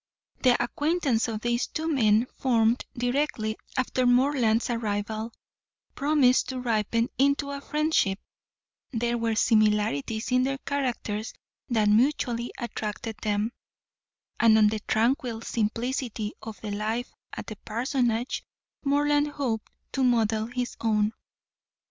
[0.41, 5.31] The acquaintance of these two men, formed directly after Morland's arrival,
[5.93, 8.17] promised to ripen into a friendship;
[8.91, 11.35] there were similarities in their characters
[11.69, 13.51] that mutually attracted them,
[14.39, 18.43] and on the tranquil simplicity of the life at the Parsonage
[18.83, 21.13] Morland hoped to model his own.